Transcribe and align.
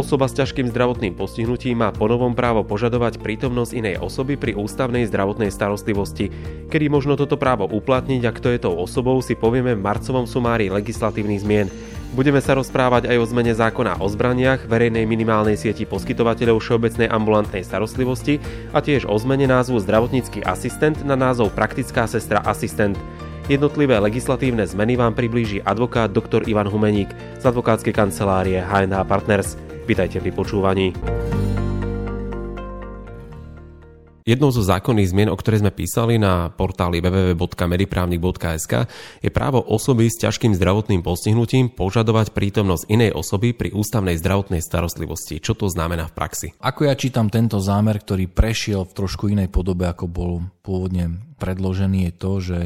Osoba 0.00 0.32
s 0.32 0.32
ťažkým 0.32 0.72
zdravotným 0.72 1.12
postihnutím 1.12 1.84
má 1.84 1.92
ponovom 1.92 2.32
právo 2.32 2.64
požadovať 2.64 3.20
prítomnosť 3.20 3.76
inej 3.76 4.00
osoby 4.00 4.40
pri 4.40 4.56
ústavnej 4.56 5.04
zdravotnej 5.04 5.52
starostlivosti. 5.52 6.32
Kedy 6.72 6.88
možno 6.88 7.20
toto 7.20 7.36
právo 7.36 7.68
uplatniť 7.68 8.24
a 8.24 8.32
kto 8.32 8.48
je 8.48 8.64
tou 8.64 8.80
osobou, 8.80 9.20
si 9.20 9.36
povieme 9.36 9.76
v 9.76 9.84
marcovom 9.84 10.24
sumári 10.24 10.72
legislatívnych 10.72 11.44
zmien. 11.44 11.68
Budeme 12.16 12.40
sa 12.40 12.56
rozprávať 12.56 13.12
aj 13.12 13.16
o 13.20 13.28
zmene 13.28 13.52
zákona 13.52 14.00
o 14.00 14.08
zbraniach, 14.08 14.64
verejnej 14.64 15.04
minimálnej 15.04 15.60
sieti 15.60 15.84
poskytovateľov 15.84 16.64
všeobecnej 16.64 17.12
ambulantnej 17.12 17.60
starostlivosti 17.60 18.40
a 18.72 18.80
tiež 18.80 19.04
o 19.04 19.12
zmene 19.20 19.52
názvu 19.52 19.84
zdravotnícky 19.84 20.40
asistent 20.48 21.04
na 21.04 21.12
názov 21.12 21.52
praktická 21.52 22.08
sestra 22.08 22.40
asistent. 22.48 22.96
Jednotlivé 23.52 24.00
legislatívne 24.00 24.64
zmeny 24.64 24.96
vám 24.96 25.12
priblíži 25.12 25.60
advokát 25.60 26.08
dr. 26.08 26.48
Ivan 26.48 26.72
Humeník 26.72 27.12
z 27.36 27.44
advokátskej 27.44 27.92
kancelárie 27.92 28.64
HNH 28.64 29.04
Partners. 29.04 29.69
Vítajte 29.88 30.20
pri 30.20 30.32
počúvaní. 30.32 30.86
Jednou 34.30 34.52
zo 34.52 34.62
zákonných 34.62 35.10
zmien, 35.10 35.32
o 35.32 35.34
ktorej 35.34 35.64
sme 35.64 35.74
písali 35.74 36.14
na 36.20 36.52
portáli 36.52 37.02
www.mediprávnik.sk 37.02 38.86
je 39.18 39.30
právo 39.32 39.58
osoby 39.64 40.06
s 40.06 40.22
ťažkým 40.22 40.54
zdravotným 40.54 41.02
postihnutím 41.02 41.72
požadovať 41.72 42.30
prítomnosť 42.30 42.86
inej 42.92 43.10
osoby 43.16 43.56
pri 43.56 43.74
ústavnej 43.74 44.14
zdravotnej 44.20 44.62
starostlivosti. 44.62 45.42
Čo 45.42 45.58
to 45.58 45.66
znamená 45.72 46.06
v 46.06 46.14
praxi? 46.14 46.48
Ako 46.62 46.86
ja 46.86 46.94
čítam 46.94 47.26
tento 47.32 47.58
zámer, 47.58 47.98
ktorý 47.98 48.30
prešiel 48.30 48.86
v 48.86 48.92
trošku 49.02 49.32
inej 49.32 49.50
podobe, 49.50 49.88
ako 49.88 50.06
bol 50.06 50.46
pôvodne 50.62 51.10
predložený, 51.40 52.12
je 52.12 52.12
to, 52.14 52.32
že 52.38 52.58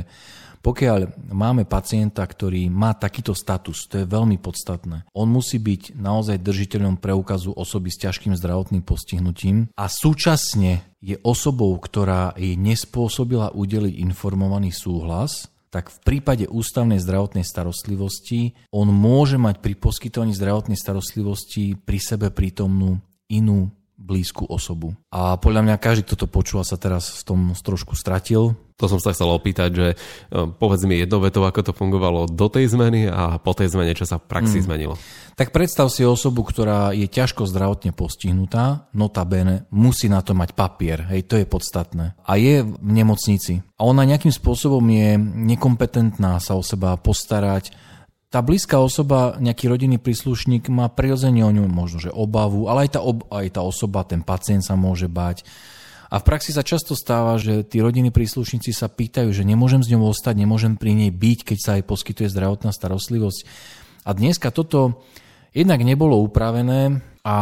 pokiaľ 0.65 1.29
máme 1.29 1.69
pacienta, 1.69 2.25
ktorý 2.25 2.73
má 2.73 2.97
takýto 2.97 3.37
status, 3.37 3.85
to 3.85 4.01
je 4.01 4.09
veľmi 4.09 4.41
podstatné. 4.41 5.05
On 5.13 5.29
musí 5.29 5.61
byť 5.61 6.01
naozaj 6.01 6.41
držiteľom 6.41 6.97
preukazu 6.97 7.53
osoby 7.53 7.93
s 7.93 8.01
ťažkým 8.01 8.33
zdravotným 8.33 8.81
postihnutím 8.81 9.69
a 9.77 9.93
súčasne 9.93 10.97
je 11.05 11.21
osobou, 11.21 11.77
ktorá 11.77 12.33
je 12.41 12.57
nespôsobila 12.57 13.53
udeliť 13.53 14.01
informovaný 14.01 14.73
súhlas, 14.73 15.53
tak 15.69 15.93
v 15.93 15.99
prípade 16.01 16.49
ústavnej 16.49 17.03
zdravotnej 17.03 17.45
starostlivosti 17.45 18.57
on 18.73 18.89
môže 18.89 19.37
mať 19.37 19.61
pri 19.61 19.77
poskytovaní 19.77 20.33
zdravotnej 20.33 20.81
starostlivosti 20.81 21.77
pri 21.77 21.99
sebe 22.01 22.33
prítomnú 22.33 23.03
inú 23.29 23.69
blízku 24.05 24.45
osobu. 24.45 24.93
A 25.09 25.41
podľa 25.41 25.65
mňa 25.65 25.81
každý, 25.81 26.05
kto 26.05 26.25
to 26.25 26.27
počúva, 26.29 26.61
sa 26.61 26.77
teraz 26.77 27.25
v 27.25 27.33
tom 27.33 27.41
trošku 27.57 27.97
stratil. 27.97 28.53
To 28.77 28.91
som 28.91 28.99
sa 29.01 29.15
chcel 29.15 29.31
opýtať, 29.31 29.71
že 29.73 29.89
e, 29.95 29.97
povedz 30.61 30.85
mi 30.85 31.01
jednou 31.01 31.23
vetou, 31.25 31.47
ako 31.47 31.71
to 31.71 31.73
fungovalo 31.73 32.29
do 32.29 32.47
tej 32.53 32.69
zmeny 32.75 33.07
a 33.07 33.39
po 33.39 33.55
tej 33.57 33.73
zmene, 33.73 33.97
čo 33.97 34.05
sa 34.05 34.21
v 34.21 34.29
praxi 34.29 34.61
mm. 34.61 34.65
zmenilo. 34.67 34.95
Tak 35.39 35.55
predstav 35.55 35.89
si 35.89 36.05
osobu, 36.05 36.45
ktorá 36.45 36.93
je 36.93 37.07
ťažko 37.07 37.47
zdravotne 37.49 37.95
postihnutá, 37.95 38.91
notabene, 38.93 39.71
musí 39.71 40.11
na 40.11 40.21
to 40.21 40.35
mať 40.35 40.53
papier, 40.59 41.07
hej, 41.09 41.25
to 41.25 41.39
je 41.39 41.47
podstatné. 41.47 42.19
A 42.27 42.33
je 42.37 42.67
v 42.67 42.75
nemocnici. 42.83 43.63
A 43.79 43.87
ona 43.87 44.05
nejakým 44.05 44.35
spôsobom 44.35 44.83
je 44.91 45.17
nekompetentná 45.23 46.43
sa 46.43 46.59
o 46.59 46.63
seba 46.63 46.99
postarať, 46.99 47.73
tá 48.35 48.43
blízka 48.43 48.83
osoba, 48.83 49.39
nejaký 49.39 49.71
rodinný 49.71 50.03
príslušník 50.03 50.67
má 50.67 50.91
prirodzene 50.91 51.47
o 51.47 51.55
ňu 51.55 51.71
možno, 51.71 52.03
že 52.03 52.11
obavu, 52.11 52.67
ale 52.67 52.91
aj 52.91 52.99
tá, 52.99 53.01
ob, 53.07 53.23
aj 53.31 53.47
tá 53.55 53.63
osoba, 53.63 54.03
ten 54.03 54.27
pacient 54.27 54.67
sa 54.67 54.75
môže 54.75 55.07
bať. 55.07 55.47
A 56.11 56.19
v 56.19 56.27
praxi 56.27 56.51
sa 56.51 56.67
často 56.67 56.99
stáva, 56.99 57.39
že 57.39 57.63
tí 57.63 57.79
rodinní 57.79 58.11
príslušníci 58.11 58.75
sa 58.75 58.91
pýtajú, 58.91 59.31
že 59.31 59.47
nemôžem 59.47 59.87
s 59.87 59.91
ňou 59.95 60.11
ostať, 60.11 60.35
nemôžem 60.35 60.75
pri 60.75 60.99
nej 60.99 61.15
byť, 61.15 61.39
keď 61.47 61.59
sa 61.63 61.71
aj 61.79 61.87
poskytuje 61.87 62.27
zdravotná 62.35 62.75
starostlivosť. 62.75 63.41
A 64.03 64.11
dneska 64.19 64.51
toto 64.51 65.07
jednak 65.55 65.87
nebolo 65.87 66.19
upravené 66.19 67.07
a 67.23 67.39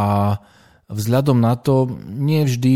vzhľadom 0.93 1.41
na 1.41 1.57
to 1.57 1.89
nie 2.05 2.45
vždy, 2.45 2.75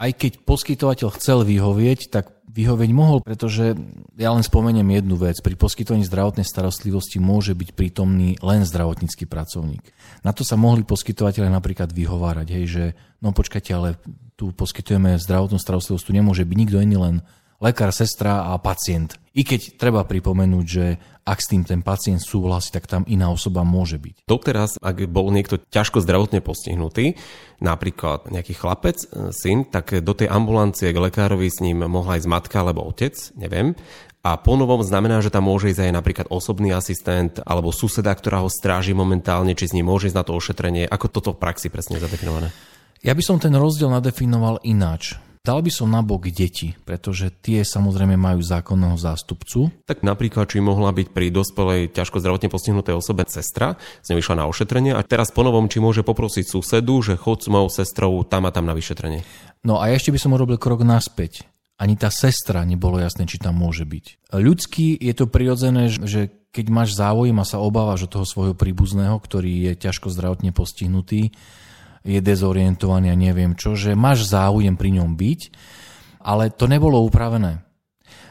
aj 0.00 0.10
keď 0.16 0.32
poskytovateľ 0.40 1.08
chcel 1.20 1.44
vyhovieť, 1.44 2.08
tak 2.08 2.35
vyhoveť 2.56 2.90
mohol, 2.96 3.20
pretože 3.20 3.76
ja 4.16 4.32
len 4.32 4.40
spomeniem 4.40 4.88
jednu 4.96 5.20
vec. 5.20 5.44
Pri 5.44 5.60
poskytovaní 5.60 6.08
zdravotnej 6.08 6.48
starostlivosti 6.48 7.20
môže 7.20 7.52
byť 7.52 7.76
prítomný 7.76 8.40
len 8.40 8.64
zdravotnícky 8.64 9.28
pracovník. 9.28 9.84
Na 10.24 10.32
to 10.32 10.40
sa 10.40 10.56
mohli 10.56 10.80
poskytovateľe 10.80 11.52
napríklad 11.52 11.92
vyhovárať, 11.92 12.48
hej, 12.56 12.64
že 12.64 12.84
no 13.20 13.36
počkajte, 13.36 13.70
ale 13.76 14.00
tu 14.40 14.56
poskytujeme 14.56 15.20
zdravotnú 15.20 15.60
starostlivosť, 15.60 16.04
tu 16.08 16.12
nemôže 16.16 16.48
byť 16.48 16.56
nikto 16.56 16.80
iný, 16.80 16.96
len 16.96 17.14
lekár, 17.60 17.92
sestra 17.92 18.52
a 18.52 18.58
pacient. 18.60 19.16
I 19.36 19.44
keď 19.44 19.76
treba 19.76 20.00
pripomenúť, 20.08 20.66
že 20.66 20.96
ak 21.26 21.42
s 21.42 21.50
tým 21.50 21.66
ten 21.66 21.82
pacient 21.82 22.22
súhlasí, 22.22 22.70
tak 22.70 22.86
tam 22.86 23.02
iná 23.10 23.28
osoba 23.28 23.66
môže 23.66 23.98
byť. 23.98 24.30
Doteraz, 24.30 24.78
ak 24.78 25.10
bol 25.10 25.34
niekto 25.34 25.58
ťažko 25.58 26.00
zdravotne 26.00 26.38
postihnutý, 26.38 27.18
napríklad 27.58 28.30
nejaký 28.30 28.54
chlapec, 28.54 28.96
e, 29.02 29.34
syn, 29.34 29.66
tak 29.66 29.90
do 30.06 30.14
tej 30.14 30.30
ambulancie 30.30 30.94
k 30.94 31.02
lekárovi 31.02 31.50
s 31.50 31.58
ním 31.58 31.82
mohla 31.84 32.16
ísť 32.16 32.30
matka 32.30 32.62
alebo 32.62 32.86
otec, 32.86 33.12
neviem. 33.34 33.74
A 34.22 34.38
ponovom 34.38 34.82
znamená, 34.82 35.22
že 35.22 35.30
tam 35.30 35.46
môže 35.46 35.70
ísť 35.70 35.86
aj 35.86 35.92
napríklad 35.94 36.26
osobný 36.30 36.74
asistent 36.74 37.38
alebo 37.42 37.70
suseda, 37.70 38.10
ktorá 38.10 38.42
ho 38.42 38.50
stráži 38.50 38.94
momentálne, 38.94 39.54
či 39.54 39.70
s 39.70 39.74
ním 39.74 39.86
môže 39.90 40.10
ísť 40.10 40.18
na 40.18 40.26
to 40.26 40.34
ošetrenie. 40.34 40.86
Ako 40.86 41.10
toto 41.10 41.34
v 41.34 41.42
praxi 41.42 41.70
presne 41.70 41.98
zadefinované? 41.98 42.50
Ja 43.06 43.14
by 43.14 43.22
som 43.22 43.38
ten 43.38 43.54
rozdiel 43.54 43.86
nadefinoval 43.86 44.66
ináč. 44.66 45.14
Dal 45.46 45.62
by 45.62 45.70
som 45.70 45.94
nabok 45.94 46.26
deti, 46.34 46.74
pretože 46.82 47.30
tie 47.30 47.62
samozrejme 47.62 48.18
majú 48.18 48.42
zákonného 48.42 48.98
zástupcu. 48.98 49.70
Tak 49.86 50.02
napríklad, 50.02 50.50
či 50.50 50.58
mohla 50.58 50.90
byť 50.90 51.14
pri 51.14 51.30
dospelej 51.30 51.94
ťažko 51.94 52.18
zdravotne 52.18 52.50
postihnutej 52.50 52.98
osobe 52.98 53.22
sestra, 53.30 53.78
z 54.02 54.10
nej 54.10 54.18
vyšla 54.18 54.42
na 54.42 54.50
ošetrenie 54.50 54.90
a 54.90 55.06
teraz 55.06 55.30
ponovom, 55.30 55.70
či 55.70 55.78
môže 55.78 56.02
poprosiť 56.02 56.50
susedu, 56.50 56.98
že 56.98 57.14
chod 57.14 57.46
s 57.46 57.48
mojou 57.48 57.70
sestrou 57.70 58.26
tam 58.26 58.42
a 58.42 58.50
tam 58.50 58.66
na 58.66 58.74
vyšetrenie. 58.74 59.22
No 59.62 59.78
a 59.78 59.94
ešte 59.94 60.10
by 60.10 60.18
som 60.18 60.34
urobil 60.34 60.58
krok 60.58 60.82
naspäť. 60.82 61.46
Ani 61.78 61.94
tá 61.94 62.10
sestra 62.10 62.66
nebolo 62.66 62.98
jasné, 62.98 63.30
či 63.30 63.38
tam 63.38 63.54
môže 63.54 63.86
byť. 63.86 64.34
Ľudský 64.34 64.98
je 64.98 65.14
to 65.14 65.30
prirodzené, 65.30 65.94
že 65.94 66.34
keď 66.50 66.66
máš 66.74 66.98
záujem 66.98 67.38
a 67.38 67.46
sa 67.46 67.62
obávaš 67.62 68.08
o 68.08 68.12
toho 68.18 68.26
svojho 68.26 68.58
príbuzného, 68.58 69.14
ktorý 69.22 69.70
je 69.70 69.72
ťažko 69.78 70.10
zdravotne 70.10 70.50
postihnutý, 70.50 71.30
je 72.06 72.20
dezorientovaný 72.22 73.10
a 73.10 73.18
neviem 73.18 73.58
čo, 73.58 73.74
že 73.74 73.98
máš 73.98 74.30
záujem 74.30 74.78
pri 74.78 75.02
ňom 75.02 75.18
byť, 75.18 75.40
ale 76.22 76.54
to 76.54 76.70
nebolo 76.70 77.02
upravené. 77.02 77.66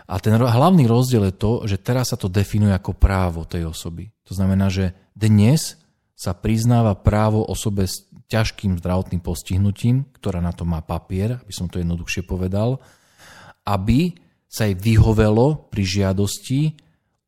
A 0.06 0.22
ten 0.22 0.38
hlavný 0.38 0.86
rozdiel 0.86 1.28
je 1.30 1.36
to, 1.36 1.52
že 1.66 1.82
teraz 1.82 2.14
sa 2.14 2.18
to 2.18 2.30
definuje 2.30 2.72
ako 2.72 2.94
právo 2.94 3.44
tej 3.44 3.68
osoby. 3.68 4.14
To 4.30 4.38
znamená, 4.38 4.70
že 4.70 4.94
dnes 5.18 5.82
sa 6.16 6.32
priznáva 6.38 6.96
právo 6.96 7.44
osobe 7.44 7.90
s 7.90 8.08
ťažkým 8.32 8.80
zdravotným 8.80 9.22
postihnutím, 9.22 10.08
ktorá 10.16 10.40
na 10.40 10.54
to 10.54 10.64
má 10.64 10.82
papier, 10.82 11.42
aby 11.42 11.54
som 11.54 11.68
to 11.68 11.82
jednoduchšie 11.82 12.26
povedal, 12.26 12.80
aby 13.66 14.14
sa 14.46 14.70
jej 14.70 14.78
vyhovelo 14.78 15.68
pri 15.68 15.84
žiadosti 15.84 16.78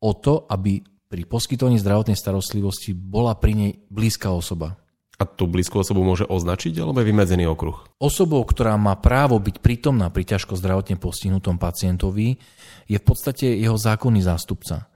o 0.00 0.14
to, 0.14 0.46
aby 0.48 0.80
pri 1.08 1.22
poskytovaní 1.26 1.80
zdravotnej 1.82 2.16
starostlivosti 2.16 2.94
bola 2.94 3.34
pri 3.34 3.52
nej 3.52 3.72
blízka 3.90 4.30
osoba. 4.30 4.78
A 5.18 5.26
tú 5.26 5.50
blízku 5.50 5.82
osobu 5.82 6.06
môže 6.06 6.22
označiť 6.30 6.78
alebo 6.78 7.02
je 7.02 7.10
vymedzený 7.10 7.50
okruh? 7.50 7.74
Osobou, 7.98 8.46
ktorá 8.46 8.78
má 8.78 8.94
právo 8.94 9.34
byť 9.42 9.58
prítomná 9.58 10.14
pri 10.14 10.22
ťažko 10.22 10.54
zdravotne 10.54 10.94
postihnutom 10.94 11.58
pacientovi, 11.58 12.38
je 12.86 12.98
v 13.02 13.04
podstate 13.04 13.50
jeho 13.58 13.74
zákonný 13.74 14.22
zástupca. 14.22 14.86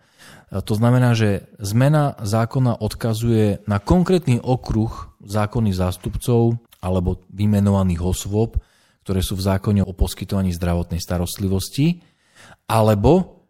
To 0.52 0.74
znamená, 0.78 1.18
že 1.18 1.50
zmena 1.58 2.14
zákona 2.22 2.78
odkazuje 2.78 3.66
na 3.66 3.82
konkrétny 3.82 4.38
okruh 4.38 5.10
zákonných 5.26 5.80
zástupcov 5.80 6.60
alebo 6.78 7.18
vymenovaných 7.32 8.04
osôb, 8.04 8.62
ktoré 9.02 9.26
sú 9.26 9.34
v 9.34 9.46
zákone 9.48 9.82
o 9.82 9.90
poskytovaní 9.90 10.54
zdravotnej 10.54 11.02
starostlivosti, 11.02 12.04
alebo 12.70 13.42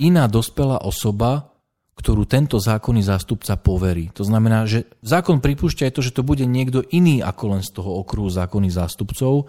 iná 0.00 0.24
dospelá 0.24 0.80
osoba, 0.80 1.53
ktorú 1.94 2.26
tento 2.26 2.58
zákonný 2.58 3.06
zástupca 3.06 3.54
poverí. 3.54 4.10
To 4.18 4.26
znamená, 4.26 4.66
že 4.66 4.90
zákon 5.00 5.38
pripúšťa 5.38 5.88
aj 5.88 5.94
to, 5.94 6.02
že 6.02 6.14
to 6.14 6.26
bude 6.26 6.42
niekto 6.42 6.82
iný 6.90 7.22
ako 7.22 7.58
len 7.58 7.62
z 7.62 7.70
toho 7.74 8.02
okruhu 8.02 8.28
zákonných 8.28 8.74
zástupcov, 8.74 9.46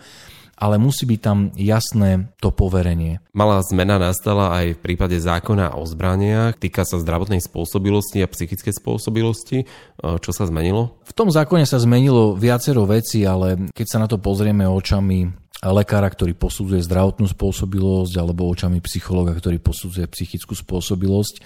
ale 0.55 0.79
musí 0.79 1.03
byť 1.03 1.19
tam 1.19 1.51
jasné 1.59 2.31
to 2.39 2.47
poverenie. 2.47 3.19
Malá 3.35 3.59
zmena 3.59 3.99
nastala 3.99 4.55
aj 4.55 4.79
v 4.79 4.83
prípade 4.87 5.19
zákona 5.19 5.75
o 5.75 5.83
zbraniach. 5.83 6.55
Týka 6.55 6.87
sa 6.87 6.95
zdravotnej 6.95 7.43
spôsobilosti 7.43 8.23
a 8.23 8.31
psychickej 8.31 8.71
spôsobilosti. 8.71 9.67
Čo 9.99 10.31
sa 10.31 10.47
zmenilo? 10.47 10.95
V 11.03 11.11
tom 11.11 11.27
zákone 11.27 11.67
sa 11.67 11.75
zmenilo 11.75 12.39
viacero 12.39 12.87
vecí, 12.87 13.27
ale 13.27 13.67
keď 13.75 13.87
sa 13.89 13.99
na 13.99 14.07
to 14.07 14.15
pozrieme 14.15 14.63
očami 14.63 15.27
lekára, 15.59 16.07
ktorý 16.07 16.31
posudzuje 16.39 16.79
zdravotnú 16.87 17.27
spôsobilosť 17.27 18.15
alebo 18.15 18.47
očami 18.47 18.79
psychologa, 18.79 19.35
ktorý 19.35 19.59
posudzuje 19.59 20.07
psychickú 20.07 20.55
spôsobilosť, 20.55 21.43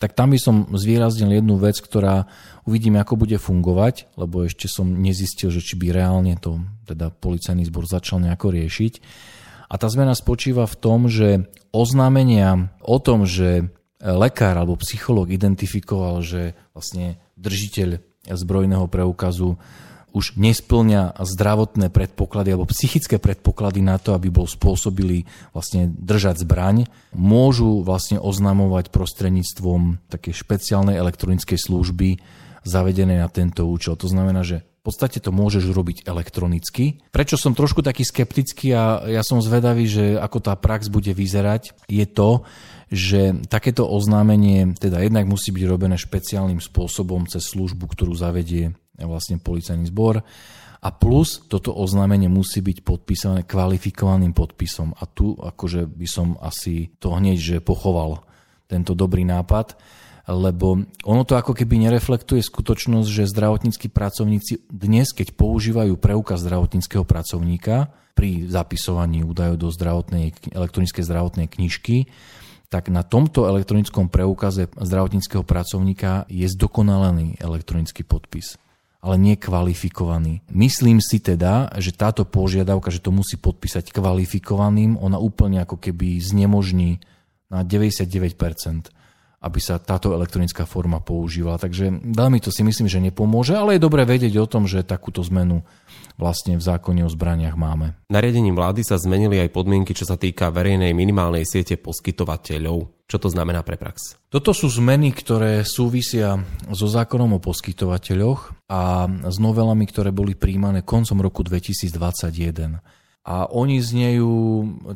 tak 0.00 0.16
tam 0.16 0.32
by 0.32 0.40
som 0.40 0.56
zvýraznil 0.72 1.38
jednu 1.38 1.60
vec, 1.60 1.76
ktorá 1.76 2.24
uvidíme, 2.64 2.96
ako 2.96 3.20
bude 3.20 3.36
fungovať, 3.36 4.16
lebo 4.16 4.48
ešte 4.48 4.64
som 4.64 4.88
nezistil, 4.88 5.52
že 5.52 5.60
či 5.60 5.76
by 5.76 5.92
reálne 5.92 6.40
to 6.40 6.64
teda 6.88 7.12
policajný 7.12 7.68
zbor 7.68 7.84
začal 7.84 8.24
nejako 8.24 8.56
riešiť. 8.56 8.92
A 9.70 9.76
tá 9.76 9.86
zmena 9.92 10.16
spočíva 10.16 10.64
v 10.64 10.78
tom, 10.80 11.06
že 11.06 11.52
oznámenia 11.70 12.72
o 12.80 12.96
tom, 12.98 13.28
že 13.28 13.70
lekár 14.00 14.56
alebo 14.56 14.80
psychológ 14.80 15.30
identifikoval, 15.30 16.24
že 16.24 16.56
vlastne 16.72 17.20
držiteľ 17.36 18.00
zbrojného 18.24 18.88
preukazu 18.88 19.60
už 20.10 20.38
nesplňa 20.38 21.18
zdravotné 21.18 21.88
predpoklady 21.90 22.54
alebo 22.54 22.70
psychické 22.70 23.16
predpoklady 23.22 23.82
na 23.82 23.96
to, 23.96 24.14
aby 24.14 24.30
bol 24.30 24.46
spôsobili 24.46 25.26
vlastne 25.54 25.90
držať 25.90 26.42
zbraň, 26.42 26.90
môžu 27.14 27.82
vlastne 27.86 28.18
oznamovať 28.18 28.90
prostredníctvom 28.90 30.02
také 30.10 30.34
špeciálnej 30.34 30.98
elektronickej 30.98 31.58
služby 31.58 32.18
zavedené 32.66 33.20
na 33.20 33.28
tento 33.32 33.64
účel. 33.64 33.96
To 33.96 34.08
znamená, 34.10 34.44
že 34.44 34.66
v 34.80 34.82
podstate 34.88 35.20
to 35.20 35.28
môžeš 35.28 35.68
urobiť 35.76 36.08
elektronicky. 36.08 37.04
Prečo 37.12 37.36
som 37.36 37.52
trošku 37.52 37.84
taký 37.84 38.00
skeptický 38.00 38.72
a 38.72 39.04
ja 39.04 39.20
som 39.20 39.44
zvedavý, 39.44 39.84
že 39.84 40.16
ako 40.16 40.40
tá 40.40 40.56
prax 40.56 40.88
bude 40.88 41.12
vyzerať, 41.12 41.76
je 41.84 42.06
to, 42.08 42.48
že 42.88 43.46
takéto 43.46 43.86
oznámenie 43.86 44.74
teda 44.74 45.04
jednak 45.04 45.28
musí 45.28 45.52
byť 45.52 45.64
robené 45.68 45.94
špeciálnym 46.00 46.58
spôsobom 46.58 47.28
cez 47.28 47.44
službu, 47.52 47.86
ktorú 47.92 48.16
zavedie 48.16 48.74
vlastne 49.06 49.40
policajný 49.40 49.88
zbor. 49.88 50.24
A 50.80 50.88
plus 50.96 51.44
toto 51.44 51.76
oznámenie 51.76 52.32
musí 52.32 52.64
byť 52.64 52.80
podpísané 52.80 53.40
kvalifikovaným 53.44 54.32
podpisom. 54.32 54.96
A 54.96 55.04
tu 55.04 55.36
akože 55.36 55.84
by 55.84 56.08
som 56.08 56.40
asi 56.40 56.88
to 56.96 57.12
hneď 57.12 57.36
že 57.36 57.56
pochoval 57.60 58.24
tento 58.64 58.96
dobrý 58.96 59.26
nápad, 59.28 59.76
lebo 60.30 60.86
ono 61.04 61.22
to 61.26 61.34
ako 61.34 61.52
keby 61.52 61.90
nereflektuje 61.90 62.40
skutočnosť, 62.40 63.08
že 63.10 63.28
zdravotníckí 63.28 63.90
pracovníci 63.90 64.70
dnes, 64.70 65.10
keď 65.10 65.34
používajú 65.34 65.98
preukaz 65.98 66.46
zdravotníckého 66.46 67.02
pracovníka 67.02 67.90
pri 68.14 68.46
zapisovaní 68.46 69.26
údajov 69.26 69.58
do 69.58 69.68
zdravotnej, 69.74 70.54
elektronickej 70.54 71.02
zdravotnej 71.02 71.46
knižky, 71.50 72.08
tak 72.70 72.86
na 72.88 73.02
tomto 73.02 73.50
elektronickom 73.50 74.06
preukaze 74.06 74.70
zdravotníckého 74.78 75.42
pracovníka 75.42 76.30
je 76.30 76.46
zdokonalený 76.46 77.42
elektronický 77.42 78.06
podpis 78.06 78.54
ale 79.00 79.16
nie 79.16 79.40
kvalifikovaný. 79.40 80.44
Myslím 80.52 81.00
si 81.00 81.24
teda, 81.24 81.72
že 81.80 81.96
táto 81.96 82.28
požiadavka, 82.28 82.92
že 82.92 83.00
to 83.00 83.08
musí 83.08 83.40
podpísať 83.40 83.96
kvalifikovaným, 83.96 85.00
ona 85.00 85.16
úplne 85.16 85.64
ako 85.64 85.80
keby 85.80 86.20
znemožní 86.20 87.00
na 87.48 87.64
99%, 87.64 88.92
aby 89.40 89.56
sa 89.56 89.80
táto 89.80 90.12
elektronická 90.12 90.68
forma 90.68 91.00
používala. 91.00 91.56
Takže 91.56 91.88
veľmi 92.04 92.44
to 92.44 92.52
si 92.52 92.60
myslím, 92.60 92.92
že 92.92 93.00
nepomôže, 93.00 93.56
ale 93.56 93.76
je 93.76 93.84
dobre 93.84 94.04
vedieť 94.04 94.36
o 94.36 94.44
tom, 94.44 94.68
že 94.68 94.84
takúto 94.84 95.24
zmenu 95.24 95.64
vlastne 96.20 96.60
v 96.60 96.62
zákone 96.62 97.00
o 97.00 97.10
zbraniach 97.10 97.56
máme. 97.56 97.96
Nariadením 98.12 98.52
vlády 98.52 98.84
sa 98.84 99.00
zmenili 99.00 99.40
aj 99.40 99.56
podmienky, 99.56 99.96
čo 99.96 100.04
sa 100.04 100.20
týka 100.20 100.52
verejnej 100.52 100.92
minimálnej 100.92 101.48
siete 101.48 101.80
poskytovateľov. 101.80 103.08
Čo 103.08 103.16
to 103.16 103.28
znamená 103.32 103.64
pre 103.64 103.80
prax? 103.80 104.20
Toto 104.28 104.52
sú 104.52 104.68
zmeny, 104.68 105.10
ktoré 105.10 105.64
súvisia 105.64 106.36
so 106.70 106.86
zákonom 106.86 107.40
o 107.40 107.42
poskytovateľoch 107.42 108.70
a 108.70 109.08
s 109.26 109.36
novelami, 109.40 109.88
ktoré 109.88 110.12
boli 110.12 110.36
príjmané 110.36 110.84
koncom 110.84 111.18
roku 111.18 111.42
2021. 111.42 112.78
A 113.20 113.46
oni 113.52 113.78
znejú 113.84 114.32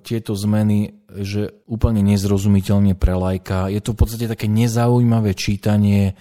tieto 0.00 0.32
zmeny, 0.32 0.96
že 1.12 1.60
úplne 1.68 2.00
nezrozumiteľne 2.00 2.96
pre 2.96 3.12
lajka. 3.12 3.68
Je 3.68 3.84
to 3.84 3.92
v 3.92 4.00
podstate 4.00 4.26
také 4.26 4.48
nezaujímavé 4.48 5.36
čítanie 5.36 6.16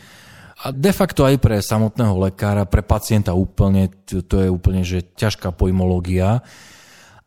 a 0.64 0.72
de 0.72 0.92
facto 0.96 1.28
aj 1.28 1.44
pre 1.44 1.60
samotného 1.60 2.16
lekára, 2.30 2.64
pre 2.64 2.86
pacienta 2.86 3.36
úplne, 3.36 3.92
to 4.08 4.36
je 4.40 4.48
úplne 4.48 4.88
že 4.88 5.04
ťažká 5.04 5.52
pojmológia, 5.52 6.40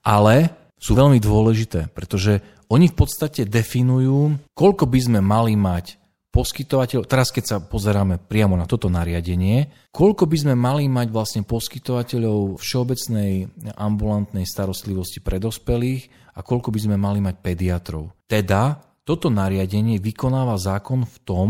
ale 0.01 0.57
sú 0.81 0.97
veľmi 0.97 1.21
dôležité, 1.21 1.93
pretože 1.93 2.41
oni 2.73 2.89
v 2.89 2.97
podstate 2.97 3.45
definujú, 3.45 4.41
koľko 4.57 4.89
by 4.89 4.99
sme 5.03 5.21
mali 5.21 5.53
mať 5.53 6.01
poskytovateľov, 6.37 7.09
teraz 7.09 7.33
keď 7.33 7.45
sa 7.49 7.57
pozeráme 7.65 8.21
priamo 8.21 8.61
na 8.61 8.69
toto 8.69 8.93
nariadenie, 8.93 9.89
koľko 9.89 10.29
by 10.29 10.37
sme 10.37 10.55
mali 10.55 10.85
mať 10.85 11.09
vlastne 11.09 11.43
poskytovateľov 11.49 12.61
všeobecnej 12.61 13.49
ambulantnej 13.73 14.45
starostlivosti 14.45 15.25
pre 15.25 15.41
dospelých 15.41 16.37
a 16.37 16.45
koľko 16.45 16.69
by 16.69 16.81
sme 16.85 16.97
mali 17.01 17.25
mať 17.25 17.41
pediatrov. 17.41 18.13
Teda 18.29 18.85
toto 19.09 19.33
nariadenie 19.33 19.97
vykonáva 19.97 20.61
zákon 20.61 21.09
v 21.09 21.17
tom, 21.25 21.49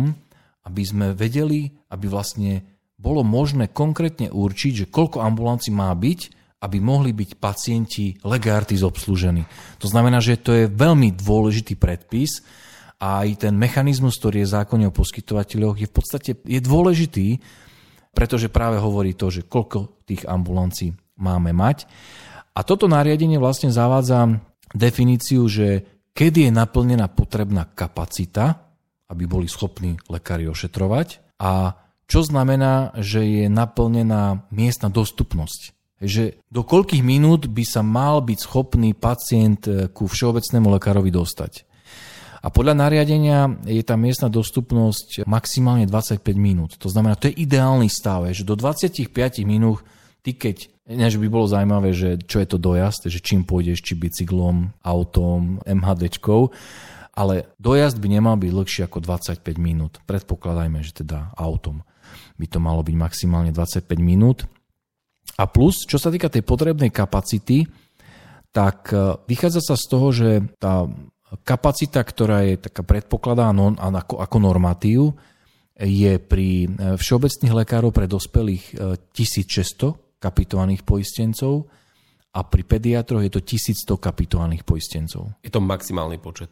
aby 0.63 0.83
sme 0.87 1.19
vedeli, 1.19 1.67
aby 1.91 2.07
vlastne 2.07 2.63
bolo 2.95 3.27
možné 3.27 3.75
konkrétne 3.75 4.31
určiť, 4.31 4.87
že 4.87 4.91
koľko 4.91 5.19
ambulancií 5.19 5.75
má 5.75 5.91
byť 5.91 6.39
aby 6.57 6.81
mohli 6.81 7.13
byť 7.13 7.37
pacienti 7.37 8.17
legartis 8.25 8.81
obslúžení. 8.81 9.45
To 9.77 9.87
znamená, 9.93 10.25
že 10.25 10.41
to 10.41 10.57
je 10.57 10.65
veľmi 10.73 11.13
dôležitý 11.13 11.77
predpis 11.77 12.41
aj 12.97 13.49
ten 13.49 13.55
mechanizmus, 13.57 14.17
ktorý 14.17 14.45
je 14.45 14.55
zákonne 14.57 14.89
o 14.89 14.95
poskytovateľoch, 14.95 15.77
je 15.77 15.89
v 15.89 15.95
podstate 15.95 16.31
je 16.41 16.61
dôležitý, 16.61 17.41
pretože 18.17 18.49
práve 18.49 18.81
hovorí 18.81 19.13
to, 19.13 19.29
že 19.29 19.45
koľko 19.45 20.05
tých 20.09 20.25
ambulancií 20.25 20.97
máme 21.21 21.53
mať. 21.53 21.85
A 22.57 22.65
toto 22.65 22.89
nariadenie 22.89 23.37
vlastne 23.37 23.69
zavádza 23.69 24.41
definíciu, 24.73 25.45
že 25.45 25.85
kedy 26.17 26.49
je 26.49 26.53
naplnená 26.53 27.13
potrebná 27.13 27.69
kapacita, 27.69 28.65
aby 29.13 29.29
boli 29.29 29.45
schopní 29.45 30.01
lekári 30.09 30.49
ošetrovať 30.49 31.37
a 31.37 31.77
čo 32.09 32.25
znamená, 32.25 32.97
že 32.97 33.21
je 33.29 33.45
naplnená 33.53 34.49
miestna 34.49 34.89
dostupnosť 34.89 35.77
že 35.97 36.45
do 36.53 36.61
koľkých 36.61 37.01
minút 37.01 37.49
by 37.49 37.65
sa 37.65 37.81
mal 37.81 38.21
byť 38.21 38.39
schopný 38.41 38.93
pacient 38.93 39.65
eh, 39.65 39.89
ku 39.89 40.05
všeobecnému 40.05 40.69
lekárovi 40.77 41.09
dostať. 41.09 41.65
A 42.47 42.49
podľa 42.55 42.79
nariadenia 42.79 43.59
je 43.67 43.83
tá 43.83 43.99
miestna 43.99 44.31
dostupnosť 44.31 45.27
maximálne 45.27 45.91
25 45.91 46.23
minút. 46.39 46.79
To 46.79 46.87
znamená, 46.87 47.19
to 47.19 47.27
je 47.27 47.43
ideálny 47.43 47.91
stav, 47.91 48.23
že 48.31 48.47
do 48.47 48.55
25 48.55 49.11
minút 49.43 49.83
ty 50.23 50.35
keď, 50.35 50.71
než 50.91 51.23
by 51.23 51.27
bolo 51.31 51.47
zaujímavé, 51.47 51.95
že 51.95 52.23
čo 52.23 52.43
je 52.43 52.49
to 52.51 52.59
dojazd, 52.59 53.07
že 53.07 53.23
čím 53.23 53.47
pôjdeš, 53.47 53.79
či 53.79 53.95
bicyklom, 53.95 54.75
autom, 54.83 55.63
MHDčkou, 55.63 56.51
ale 57.15 57.51
dojazd 57.63 58.03
by 58.03 58.09
nemal 58.11 58.35
byť 58.35 58.51
dlhší 58.51 58.81
ako 58.91 58.99
25 59.07 59.43
minút. 59.59 60.03
Predpokladajme, 60.03 60.83
že 60.83 61.07
teda 61.07 61.31
autom 61.39 61.87
by 62.39 62.47
to 62.51 62.59
malo 62.59 62.83
byť 62.83 62.97
maximálne 62.99 63.55
25 63.55 63.87
minút. 64.03 64.51
A 65.39 65.47
plus, 65.47 65.87
čo 65.87 65.99
sa 65.99 66.11
týka 66.11 66.27
tej 66.27 66.43
potrebnej 66.43 66.91
kapacity, 66.91 67.67
tak 68.51 68.91
e, 68.93 69.21
vychádza 69.27 69.61
sa 69.63 69.75
z 69.75 69.85
toho, 69.91 70.09
že 70.15 70.29
tá 70.57 70.87
kapacita, 71.43 72.03
ktorá 72.03 72.47
je 72.47 72.55
taká 72.61 72.87
predpokladá 72.87 73.51
ako, 73.51 74.23
ako 74.23 74.37
normatív, 74.39 75.01
je 75.77 76.17
pri 76.17 76.65
e, 76.65 76.69
všeobecných 76.97 77.53
lekárov 77.53 77.93
pre 77.93 78.09
dospelých 78.09 78.65
1600 79.13 79.13
e, 79.13 79.89
kapitovaných 80.17 80.83
poistencov 80.87 81.69
a 82.33 82.41
pri 82.45 82.63
pediatroch 82.65 83.21
je 83.21 83.33
to 83.33 83.41
1100 83.45 84.01
kapitovaných 84.01 84.65
poistencov. 84.65 85.37
Je 85.45 85.53
to 85.53 85.61
maximálny 85.61 86.17
počet. 86.17 86.49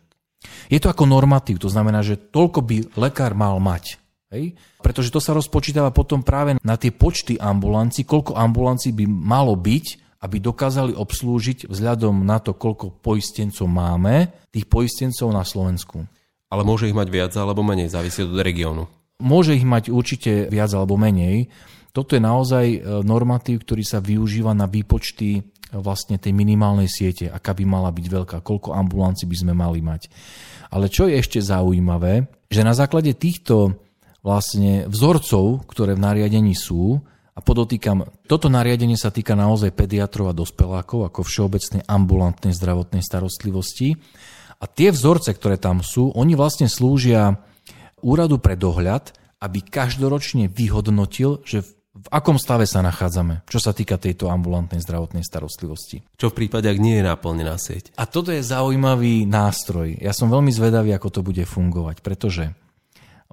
Je 0.68 0.76
to 0.76 0.92
ako 0.92 1.08
normatív, 1.08 1.56
to 1.56 1.72
znamená, 1.72 2.04
že 2.04 2.20
toľko 2.20 2.60
by 2.60 2.76
lekár 3.00 3.32
mal 3.32 3.56
mať. 3.56 3.96
Hej? 4.28 4.52
Pretože 4.84 5.08
to 5.08 5.24
sa 5.24 5.32
rozpočítava 5.32 5.88
potom 5.88 6.20
práve 6.20 6.60
na 6.60 6.76
tie 6.76 6.92
počty 6.92 7.40
ambulancií, 7.40 8.04
koľko 8.04 8.36
ambulancií 8.36 8.92
by 8.92 9.04
malo 9.08 9.56
byť, 9.56 10.03
aby 10.24 10.40
dokázali 10.40 10.96
obslúžiť 10.96 11.68
vzhľadom 11.68 12.24
na 12.24 12.40
to, 12.40 12.56
koľko 12.56 12.96
poistencov 13.04 13.68
máme, 13.68 14.32
tých 14.48 14.64
poistencov 14.64 15.28
na 15.28 15.44
Slovensku. 15.44 16.08
Ale 16.48 16.64
môže 16.64 16.88
ich 16.88 16.96
mať 16.96 17.08
viac 17.12 17.32
alebo 17.36 17.60
menej, 17.60 17.92
závisí 17.92 18.24
od 18.24 18.40
regiónu. 18.40 18.88
Môže 19.20 19.52
ich 19.52 19.68
mať 19.68 19.92
určite 19.92 20.48
viac 20.48 20.72
alebo 20.72 20.96
menej. 20.96 21.52
Toto 21.92 22.16
je 22.16 22.22
naozaj 22.24 22.66
e, 22.66 22.78
normatív, 23.04 23.62
ktorý 23.62 23.84
sa 23.84 24.00
využíva 24.00 24.56
na 24.56 24.64
výpočty 24.64 25.38
e, 25.38 25.40
vlastne 25.76 26.16
tej 26.16 26.32
minimálnej 26.34 26.88
siete, 26.88 27.28
aká 27.28 27.52
by 27.54 27.62
mala 27.68 27.92
byť 27.92 28.06
veľká, 28.08 28.36
koľko 28.42 28.74
ambulancií 28.74 29.28
by 29.28 29.36
sme 29.38 29.54
mali 29.54 29.84
mať. 29.84 30.10
Ale 30.74 30.90
čo 30.90 31.06
je 31.06 31.20
ešte 31.20 31.38
zaujímavé, 31.38 32.26
že 32.50 32.66
na 32.66 32.74
základe 32.74 33.14
týchto 33.14 33.78
vlastne 34.24 34.88
vzorcov, 34.90 35.68
ktoré 35.70 35.94
v 35.94 36.02
nariadení 36.02 36.56
sú, 36.56 37.04
a 37.34 37.42
podotýkam, 37.42 38.06
toto 38.30 38.46
nariadenie 38.46 38.94
sa 38.94 39.10
týka 39.10 39.34
naozaj 39.34 39.74
pediatrov 39.74 40.30
a 40.30 40.38
dospelákov 40.38 41.10
ako 41.10 41.26
všeobecnej 41.26 41.82
ambulantnej 41.90 42.54
zdravotnej 42.54 43.02
starostlivosti. 43.02 43.98
A 44.62 44.70
tie 44.70 44.94
vzorce, 44.94 45.34
ktoré 45.34 45.58
tam 45.58 45.82
sú, 45.82 46.14
oni 46.14 46.38
vlastne 46.38 46.70
slúžia 46.70 47.42
úradu 48.06 48.38
pre 48.38 48.54
dohľad, 48.54 49.10
aby 49.42 49.58
každoročne 49.66 50.46
vyhodnotil, 50.46 51.42
že 51.42 51.66
v 51.94 52.08
akom 52.10 52.38
stave 52.42 52.66
sa 52.66 52.82
nachádzame, 52.82 53.46
čo 53.46 53.62
sa 53.62 53.70
týka 53.70 53.98
tejto 53.98 54.26
ambulantnej 54.26 54.82
zdravotnej 54.82 55.22
starostlivosti. 55.22 56.02
Čo 56.18 56.34
v 56.34 56.42
prípade, 56.42 56.66
ak 56.66 56.82
nie 56.82 56.98
je 56.98 57.06
naplnená 57.06 57.54
sieť? 57.54 57.94
A 57.94 58.06
toto 58.06 58.34
je 58.34 58.42
zaujímavý 58.42 59.26
nástroj. 59.26 60.02
Ja 60.02 60.10
som 60.10 60.26
veľmi 60.26 60.50
zvedavý, 60.50 60.90
ako 60.90 61.08
to 61.10 61.20
bude 61.22 61.46
fungovať, 61.46 62.02
pretože 62.02 62.50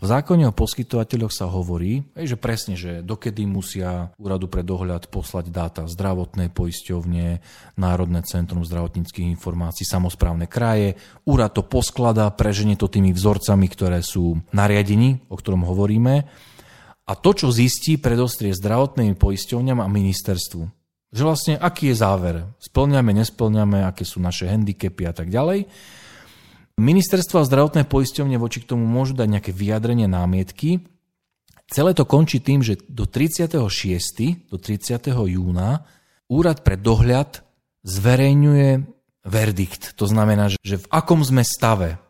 v 0.02 0.10
zákone 0.10 0.50
o 0.50 0.58
poskytovateľoch 0.58 1.30
sa 1.30 1.46
hovorí, 1.46 2.02
že 2.18 2.34
presne, 2.34 2.74
že 2.74 3.06
dokedy 3.06 3.46
musia 3.46 4.10
úradu 4.18 4.50
pre 4.50 4.66
dohľad 4.66 5.14
poslať 5.14 5.54
dáta 5.54 5.86
zdravotnej 5.86 6.50
poisťovne, 6.50 7.38
Národné 7.78 8.26
centrum 8.26 8.66
zdravotníckých 8.66 9.30
informácií, 9.30 9.86
samozprávne 9.86 10.50
kraje. 10.50 10.98
Úrad 11.30 11.54
to 11.54 11.62
poskladá, 11.62 12.34
preženie 12.34 12.74
to 12.74 12.90
tými 12.90 13.14
vzorcami, 13.14 13.70
ktoré 13.70 14.02
sú 14.02 14.42
nariadení, 14.50 15.22
o 15.30 15.38
ktorom 15.38 15.70
hovoríme. 15.70 16.26
A 17.06 17.14
to, 17.14 17.38
čo 17.38 17.54
zistí, 17.54 18.02
predostrie 18.02 18.58
zdravotným 18.58 19.14
poisťovňam 19.14 19.86
a 19.86 19.88
ministerstvu. 19.88 20.64
Že 21.14 21.22
vlastne, 21.28 21.54
aký 21.62 21.94
je 21.94 22.02
záver? 22.02 22.36
Splňame, 22.58 23.14
nesplňame, 23.14 23.86
aké 23.86 24.02
sú 24.02 24.18
naše 24.18 24.50
handicapy 24.50 25.06
a 25.06 25.14
tak 25.14 25.30
ďalej. 25.30 25.70
Ministerstvo 26.82 27.38
a 27.38 27.48
zdravotné 27.48 27.86
poisťovne 27.86 28.42
voči 28.42 28.66
k 28.66 28.74
tomu 28.74 28.90
môžu 28.90 29.14
dať 29.14 29.30
nejaké 29.30 29.52
vyjadrenie 29.54 30.10
námietky. 30.10 30.82
Celé 31.70 31.94
to 31.94 32.10
končí 32.10 32.42
tým, 32.42 32.66
že 32.66 32.82
do 32.90 33.06
36. 33.06 33.54
do 34.50 34.58
30. 34.58 34.98
júna 35.30 35.86
úrad 36.26 36.66
pre 36.66 36.82
dohľad 36.82 37.46
zverejňuje 37.86 38.70
verdikt. 39.22 39.94
To 40.02 40.10
znamená, 40.10 40.50
že 40.50 40.82
v 40.82 40.90
akom 40.90 41.22
sme 41.22 41.46
stave. 41.46 42.02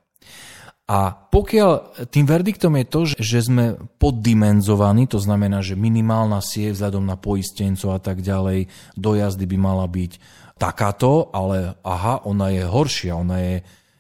A 0.92 1.16
pokiaľ 1.16 2.04
tým 2.12 2.28
verdiktom 2.28 2.76
je 2.80 2.86
to, 2.88 3.02
že 3.16 3.48
sme 3.48 3.80
poddimenzovaní, 3.96 5.08
to 5.08 5.20
znamená, 5.24 5.64
že 5.64 5.80
minimálna 5.80 6.44
sieť 6.44 6.76
vzhľadom 6.76 7.08
na 7.08 7.16
poistencov 7.16 7.96
a 7.96 8.00
tak 8.00 8.20
ďalej, 8.20 8.68
dojazdy 9.00 9.46
by 9.48 9.58
mala 9.60 9.88
byť 9.88 10.20
takáto, 10.60 11.32
ale 11.32 11.80
aha, 11.84 12.28
ona 12.28 12.52
je 12.52 12.64
horšia, 12.68 13.16
ona 13.16 13.38
je 13.40 13.56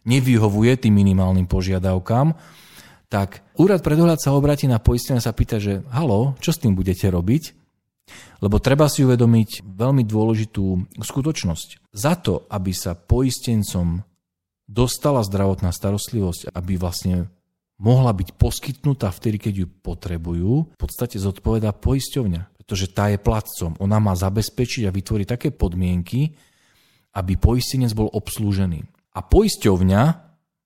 nevyhovuje 0.05 0.87
tým 0.87 0.93
minimálnym 0.95 1.45
požiadavkám, 1.45 2.33
tak 3.11 3.43
úrad 3.59 3.83
pre 3.83 3.99
dohľad 3.99 4.23
sa 4.23 4.31
obratí 4.31 4.71
na 4.71 4.79
poistenie 4.79 5.19
a 5.19 5.25
sa 5.27 5.35
pýta, 5.35 5.59
že 5.59 5.83
halo, 5.91 6.39
čo 6.39 6.55
s 6.55 6.61
tým 6.63 6.73
budete 6.73 7.11
robiť? 7.11 7.59
Lebo 8.39 8.57
treba 8.57 8.87
si 8.87 9.03
uvedomiť 9.03 9.67
veľmi 9.67 10.03
dôležitú 10.07 10.97
skutočnosť. 10.99 11.93
Za 11.93 12.13
to, 12.17 12.47
aby 12.47 12.71
sa 12.71 12.95
poistencom 12.95 14.01
dostala 14.65 15.21
zdravotná 15.27 15.75
starostlivosť, 15.75 16.55
aby 16.55 16.79
vlastne 16.79 17.27
mohla 17.81 18.15
byť 18.15 18.39
poskytnutá 18.39 19.11
vtedy, 19.11 19.37
keď 19.37 19.53
ju 19.65 19.67
potrebujú, 19.67 20.51
v 20.71 20.77
podstate 20.79 21.19
zodpoveda 21.19 21.75
poisťovňa, 21.75 22.41
pretože 22.61 22.93
tá 22.95 23.11
je 23.11 23.19
platcom. 23.19 23.75
Ona 23.81 23.97
má 23.99 24.15
zabezpečiť 24.15 24.87
a 24.87 24.95
vytvoriť 24.95 25.27
také 25.27 25.49
podmienky, 25.51 26.31
aby 27.11 27.35
poistenec 27.35 27.91
bol 27.91 28.07
obslúžený. 28.07 28.87
A 29.11 29.19
poisťovňa, 29.19 30.01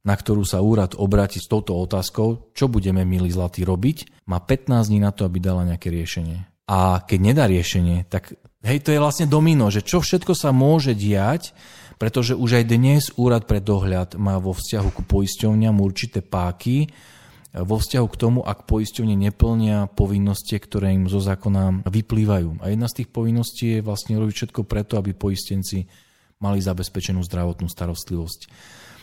na 0.06 0.16
ktorú 0.16 0.46
sa 0.46 0.62
úrad 0.62 0.94
obráti 0.94 1.42
s 1.42 1.50
touto 1.50 1.74
otázkou, 1.74 2.54
čo 2.54 2.70
budeme, 2.70 3.02
milí 3.02 3.34
zlatí, 3.34 3.66
robiť, 3.66 4.28
má 4.30 4.38
15 4.38 4.90
dní 4.94 5.00
na 5.02 5.10
to, 5.10 5.26
aby 5.26 5.42
dala 5.42 5.66
nejaké 5.66 5.90
riešenie. 5.90 6.46
A 6.70 7.02
keď 7.02 7.20
nedá 7.22 7.44
riešenie, 7.50 8.06
tak 8.10 8.38
hej, 8.66 8.80
to 8.82 8.94
je 8.94 9.02
vlastne 9.02 9.30
domino, 9.30 9.70
že 9.70 9.86
čo 9.86 10.02
všetko 10.02 10.34
sa 10.34 10.54
môže 10.54 10.98
diať, 10.98 11.54
pretože 12.02 12.38
už 12.38 12.62
aj 12.62 12.66
dnes 12.70 13.04
úrad 13.16 13.50
pre 13.50 13.62
dohľad 13.62 14.18
má 14.18 14.38
vo 14.42 14.54
vzťahu 14.54 14.90
ku 14.94 15.02
poisťovňam 15.06 15.78
určité 15.82 16.22
páky, 16.26 16.90
vo 17.56 17.80
vzťahu 17.80 18.08
k 18.12 18.20
tomu, 18.20 18.40
ak 18.44 18.68
poisťovne 18.68 19.16
neplnia 19.16 19.88
povinnosti, 19.88 20.60
ktoré 20.60 20.92
im 20.92 21.08
zo 21.08 21.24
zákona 21.24 21.88
vyplývajú. 21.88 22.60
A 22.60 22.68
jedna 22.68 22.92
z 22.92 23.02
tých 23.02 23.10
povinností 23.16 23.80
je 23.80 23.86
vlastne 23.86 24.20
robiť 24.20 24.36
všetko 24.36 24.68
preto, 24.68 25.00
aby 25.00 25.16
poistenci 25.16 25.88
mali 26.46 26.62
zabezpečenú 26.62 27.26
zdravotnú 27.26 27.66
starostlivosť. 27.66 28.40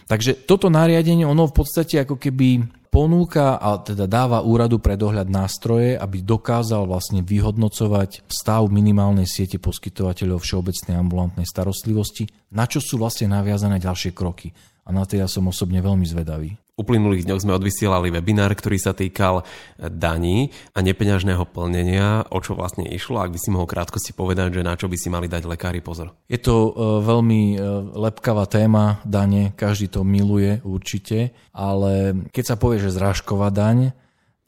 Takže 0.07 0.47
toto 0.47 0.71
nariadenie, 0.71 1.27
ono 1.27 1.51
v 1.51 1.57
podstate 1.63 2.03
ako 2.03 2.19
keby 2.19 2.67
ponúka 2.93 3.57
a 3.57 3.81
teda 3.81 4.05
dáva 4.05 4.45
úradu 4.45 4.77
pre 4.77 5.01
dohľad 5.01 5.31
nástroje, 5.33 5.97
aby 5.97 6.21
dokázal 6.21 6.85
vlastne 6.85 7.25
vyhodnocovať 7.25 8.29
stav 8.29 8.69
minimálnej 8.69 9.25
siete 9.25 9.57
poskytovateľov 9.57 10.45
všeobecnej 10.45 11.01
ambulantnej 11.01 11.49
starostlivosti, 11.49 12.29
na 12.53 12.69
čo 12.69 12.85
sú 12.85 13.01
vlastne 13.01 13.33
naviazané 13.33 13.81
ďalšie 13.81 14.13
kroky. 14.13 14.53
A 14.83 14.91
na 14.91 15.07
to 15.09 15.17
ja 15.17 15.31
som 15.31 15.47
osobne 15.49 15.79
veľmi 15.81 16.05
zvedavý 16.05 16.53
uplynulých 16.81 17.29
dňoch 17.29 17.43
sme 17.45 17.57
odvysielali 17.57 18.09
webinár, 18.09 18.57
ktorý 18.57 18.81
sa 18.81 18.97
týkal 18.97 19.45
daní 19.77 20.51
a 20.73 20.81
nepeňažného 20.81 21.45
plnenia, 21.45 22.25
o 22.33 22.39
čo 22.41 22.57
vlastne 22.57 22.89
išlo, 22.89 23.21
ak 23.21 23.37
by 23.37 23.39
si 23.39 23.53
mohol 23.53 23.69
krátko 23.69 24.01
si 24.01 24.17
povedať, 24.17 24.61
že 24.61 24.63
na 24.65 24.75
čo 24.75 24.89
by 24.89 24.97
si 24.97 25.13
mali 25.13 25.29
dať 25.29 25.45
lekári 25.45 25.85
pozor. 25.85 26.17
Je 26.33 26.41
to 26.41 26.55
e, 26.55 26.71
veľmi 27.05 27.43
e, 27.53 27.57
lepkavá 27.93 28.49
téma, 28.49 29.05
dane, 29.05 29.53
každý 29.53 29.93
to 29.93 30.01
miluje 30.01 30.65
určite, 30.65 31.37
ale 31.53 32.25
keď 32.33 32.45
sa 32.45 32.57
povie, 32.57 32.81
že 32.81 32.97
zrážková 32.97 33.53
daň, 33.53 33.93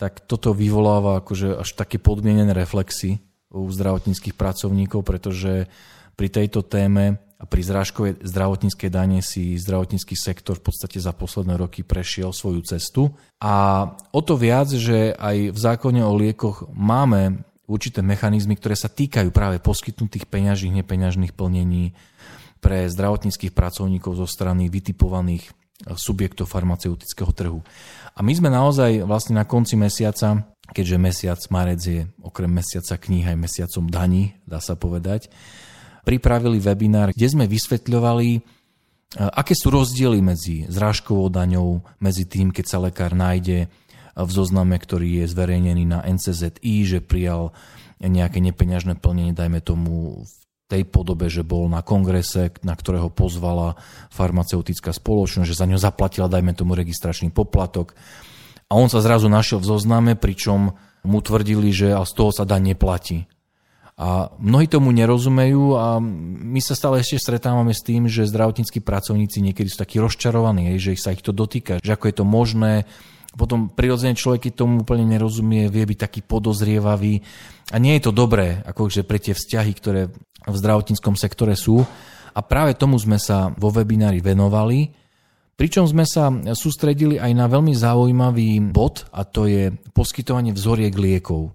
tak 0.01 0.25
toto 0.25 0.57
vyvoláva 0.57 1.21
akože 1.23 1.61
až 1.61 1.69
také 1.77 2.01
podmienené 2.01 2.51
reflexy 2.57 3.21
u 3.55 3.71
zdravotníckých 3.71 4.35
pracovníkov, 4.35 5.07
pretože 5.07 5.71
pri 6.19 6.29
tejto 6.31 6.67
téme 6.67 7.24
pri 7.49 7.63
zrážkovej 7.63 8.25
zdravotníckej 8.25 8.91
dane 8.91 9.21
si 9.21 9.57
zdravotnícky 9.61 10.17
sektor 10.17 10.57
v 10.59 10.71
podstate 10.71 10.99
za 10.99 11.13
posledné 11.13 11.57
roky 11.61 11.85
prešiel 11.85 12.33
svoju 12.33 12.65
cestu. 12.65 13.13
A 13.41 13.87
o 14.13 14.21
to 14.21 14.35
viac, 14.37 14.69
že 14.73 15.13
aj 15.15 15.53
v 15.53 15.59
zákone 15.59 16.01
o 16.05 16.13
liekoch 16.17 16.69
máme 16.73 17.45
určité 17.65 18.05
mechanizmy, 18.05 18.57
ktoré 18.57 18.77
sa 18.77 18.93
týkajú 18.93 19.33
práve 19.33 19.61
poskytnutých 19.61 20.29
peňažných, 20.29 20.85
nepeňažných 20.85 21.33
plnení 21.33 21.97
pre 22.61 22.89
zdravotníckých 22.89 23.53
pracovníkov 23.53 24.17
zo 24.17 24.27
strany 24.29 24.73
vytipovaných 24.73 25.53
subjektov 25.97 26.49
farmaceutického 26.49 27.29
trhu. 27.35 27.61
A 28.15 28.23
my 28.23 28.33
sme 28.33 28.49
naozaj 28.49 29.05
vlastne 29.05 29.37
na 29.37 29.45
konci 29.45 29.75
mesiaca, 29.75 30.49
keďže 30.71 30.97
mesiac 30.97 31.41
marec 31.51 31.81
je 31.83 32.01
okrem 32.23 32.49
mesiaca 32.49 32.95
kníh 32.97 33.27
aj 33.27 33.37
mesiacom 33.37 33.85
daní, 33.91 34.39
dá 34.47 34.63
sa 34.63 34.79
povedať, 34.79 35.29
pripravili 36.05 36.61
webinár, 36.61 37.17
kde 37.17 37.29
sme 37.33 37.49
vysvetľovali, 37.49 38.29
e, 38.37 38.41
aké 39.17 39.57
sú 39.57 39.73
rozdiely 39.73 40.21
medzi 40.21 40.69
zrážkovou 40.69 41.33
daňou, 41.33 41.81
medzi 41.99 42.29
tým, 42.29 42.53
keď 42.53 42.65
sa 42.69 42.79
lekár 42.85 43.17
nájde 43.17 43.73
v 44.15 44.31
zozname, 44.31 44.79
ktorý 44.79 45.25
je 45.25 45.33
zverejnený 45.33 45.85
na 45.91 46.05
NCZI, 46.07 46.77
že 46.87 46.99
prijal 47.03 47.51
nejaké 47.99 48.39
nepeňažné 48.39 49.01
plnenie, 49.01 49.35
dajme 49.35 49.59
tomu 49.59 50.23
v 50.23 50.33
tej 50.71 50.83
podobe, 50.87 51.29
že 51.29 51.45
bol 51.45 51.67
na 51.67 51.85
kongrese, 51.85 52.55
na 52.65 52.73
ktorého 52.73 53.11
pozvala 53.13 53.77
farmaceutická 54.15 54.95
spoločnosť, 54.95 55.49
že 55.51 55.59
za 55.59 55.67
ňo 55.69 55.79
zaplatila, 55.81 56.31
dajme 56.31 56.57
tomu, 56.57 56.79
registračný 56.79 57.35
poplatok. 57.35 57.93
A 58.71 58.79
on 58.79 58.89
sa 58.89 59.05
zrazu 59.05 59.29
našiel 59.29 59.61
v 59.61 59.69
zozname, 59.69 60.13
pričom 60.17 60.73
mu 61.05 61.19
tvrdili, 61.21 61.69
že 61.69 61.93
z 61.93 62.13
toho 62.17 62.33
sa 62.33 62.49
daň 62.49 62.73
neplatí. 62.75 63.29
A 63.95 64.27
mnohí 64.43 64.67
tomu 64.67 64.91
nerozumejú 64.91 65.79
a 65.79 66.03
my 66.03 66.59
sa 66.59 66.75
stále 66.75 66.99
ešte 66.99 67.23
stretávame 67.23 67.71
s 67.71 67.87
tým, 67.87 68.11
že 68.11 68.27
zdravotníckí 68.27 68.83
pracovníci 68.83 69.39
niekedy 69.39 69.71
sú 69.71 69.79
takí 69.79 70.03
rozčarovaní, 70.03 70.75
že 70.83 70.99
ich 70.99 71.03
sa 71.03 71.15
ich 71.15 71.23
to 71.23 71.31
dotýka, 71.31 71.79
že 71.79 71.95
ako 71.95 72.11
je 72.11 72.17
to 72.19 72.27
možné. 72.27 72.73
Potom 73.39 73.71
prirodzene 73.71 74.19
človek, 74.19 74.51
tomu 74.51 74.83
úplne 74.83 75.07
nerozumie, 75.07 75.71
vie 75.71 75.87
byť 75.87 75.99
taký 76.11 76.21
podozrievavý. 76.27 77.23
A 77.71 77.79
nie 77.79 77.95
je 77.99 78.11
to 78.11 78.13
dobré, 78.15 78.67
akože 78.67 79.07
pre 79.07 79.23
tie 79.23 79.35
vzťahy, 79.35 79.73
ktoré 79.79 80.11
v 80.43 80.57
zdravotníckom 80.59 81.15
sektore 81.15 81.55
sú. 81.55 81.87
A 82.35 82.43
práve 82.43 82.75
tomu 82.75 82.99
sme 82.99 83.23
sa 83.23 83.55
vo 83.55 83.71
webinári 83.71 84.19
venovali, 84.19 84.91
pričom 85.55 85.87
sme 85.87 86.03
sa 86.03 86.35
sústredili 86.35 87.15
aj 87.23 87.31
na 87.31 87.47
veľmi 87.47 87.71
zaujímavý 87.79 88.59
bod, 88.75 89.07
a 89.15 89.23
to 89.23 89.47
je 89.47 89.71
poskytovanie 89.95 90.51
vzoriek 90.51 90.95
liekov 90.99 91.55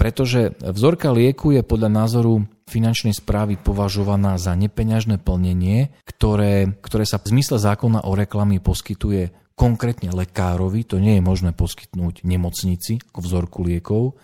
pretože 0.00 0.56
vzorka 0.64 1.12
lieku 1.12 1.52
je 1.52 1.60
podľa 1.60 1.92
názoru 1.92 2.48
finančnej 2.64 3.12
správy 3.12 3.60
považovaná 3.60 4.40
za 4.40 4.56
nepeňažné 4.56 5.20
plnenie, 5.20 5.92
ktoré, 6.08 6.72
ktoré 6.80 7.04
sa 7.04 7.20
v 7.20 7.36
zmysle 7.36 7.60
zákona 7.60 8.08
o 8.08 8.16
reklamy 8.16 8.64
poskytuje 8.64 9.52
konkrétne 9.52 10.08
lekárovi, 10.16 10.88
to 10.88 10.96
nie 10.96 11.20
je 11.20 11.22
možné 11.22 11.52
poskytnúť 11.52 12.24
nemocnici 12.24 12.96
ako 13.12 13.20
vzorku 13.20 13.60
liekov, 13.60 14.16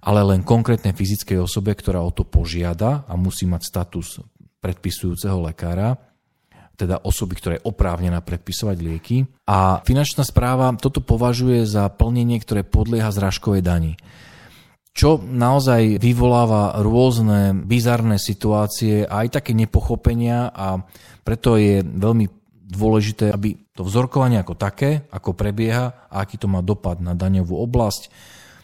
ale 0.00 0.24
len 0.32 0.40
konkrétnej 0.40 0.96
fyzickej 0.96 1.44
osobe, 1.44 1.76
ktorá 1.76 2.00
o 2.00 2.08
to 2.08 2.24
požiada 2.24 3.04
a 3.04 3.20
musí 3.20 3.44
mať 3.44 3.68
status 3.68 4.24
predpisujúceho 4.64 5.44
lekára, 5.44 5.92
teda 6.72 7.04
osoby, 7.04 7.36
ktorá 7.36 7.52
je 7.60 7.68
oprávnená 7.68 8.24
predpisovať 8.24 8.76
lieky. 8.80 9.28
A 9.44 9.84
finančná 9.84 10.24
správa 10.24 10.72
toto 10.80 11.04
považuje 11.04 11.68
za 11.68 11.84
plnenie, 11.92 12.40
ktoré 12.40 12.64
podlieha 12.64 13.12
zrážkovej 13.12 13.60
dani 13.60 13.92
čo 14.96 15.20
naozaj 15.20 16.00
vyvoláva 16.00 16.80
rôzne 16.80 17.52
bizarné 17.52 18.16
situácie 18.16 19.04
a 19.04 19.28
aj 19.28 19.38
také 19.38 19.52
nepochopenia 19.52 20.48
a 20.48 20.80
preto 21.20 21.60
je 21.60 21.84
veľmi 21.84 22.24
dôležité, 22.72 23.28
aby 23.28 23.60
to 23.76 23.84
vzorkovanie 23.84 24.40
ako 24.40 24.56
také, 24.56 25.04
ako 25.12 25.36
prebieha 25.36 26.08
a 26.08 26.24
aký 26.24 26.40
to 26.40 26.48
má 26.48 26.64
dopad 26.64 27.04
na 27.04 27.12
daňovú 27.12 27.60
oblasť, 27.60 28.08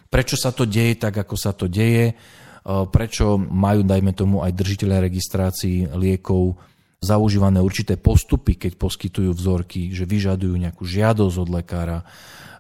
prečo 0.09 0.41
sa 0.41 0.57
to 0.57 0.65
deje 0.65 0.97
tak, 0.97 1.21
ako 1.21 1.37
sa 1.37 1.53
to 1.53 1.69
deje, 1.69 2.17
prečo 2.65 3.37
majú, 3.37 3.85
dajme 3.85 4.17
tomu, 4.17 4.41
aj 4.41 4.57
držiteľe 4.57 5.05
registrácií 5.05 5.93
liekov 5.93 6.57
zaužívané 7.05 7.61
určité 7.61 8.01
postupy, 8.01 8.57
keď 8.57 8.81
poskytujú 8.81 9.37
vzorky, 9.37 9.93
že 9.93 10.09
vyžadujú 10.09 10.57
nejakú 10.57 10.81
žiadosť 10.81 11.37
od 11.37 11.49
lekára, 11.53 11.99